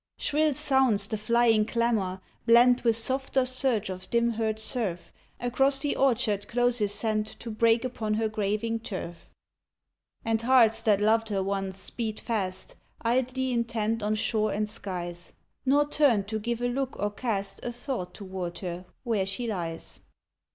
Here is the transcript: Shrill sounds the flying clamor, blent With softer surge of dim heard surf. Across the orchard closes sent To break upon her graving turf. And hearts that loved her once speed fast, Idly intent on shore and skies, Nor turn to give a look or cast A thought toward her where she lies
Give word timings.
Shrill 0.17 0.55
sounds 0.55 1.05
the 1.05 1.15
flying 1.15 1.63
clamor, 1.63 2.21
blent 2.47 2.83
With 2.83 2.95
softer 2.95 3.45
surge 3.45 3.91
of 3.91 4.09
dim 4.09 4.31
heard 4.31 4.57
surf. 4.57 5.13
Across 5.39 5.77
the 5.81 5.95
orchard 5.95 6.47
closes 6.47 6.91
sent 6.91 7.27
To 7.27 7.51
break 7.51 7.85
upon 7.85 8.15
her 8.15 8.27
graving 8.27 8.79
turf. 8.79 9.29
And 10.25 10.41
hearts 10.41 10.81
that 10.81 11.01
loved 11.01 11.29
her 11.29 11.43
once 11.43 11.77
speed 11.77 12.19
fast, 12.19 12.75
Idly 13.03 13.51
intent 13.53 14.01
on 14.01 14.15
shore 14.15 14.51
and 14.51 14.67
skies, 14.67 15.33
Nor 15.67 15.87
turn 15.87 16.23
to 16.23 16.39
give 16.39 16.63
a 16.63 16.67
look 16.67 16.95
or 16.97 17.11
cast 17.11 17.63
A 17.63 17.71
thought 17.71 18.15
toward 18.15 18.57
her 18.57 18.85
where 19.03 19.27
she 19.27 19.45
lies 19.45 19.99